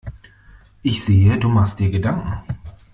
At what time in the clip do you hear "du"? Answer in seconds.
1.37-1.47